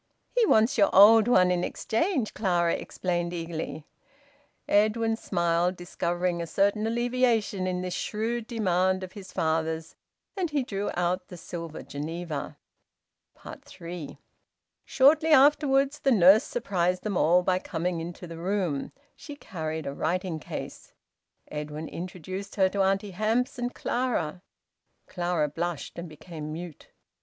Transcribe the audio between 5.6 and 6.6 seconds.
discovering a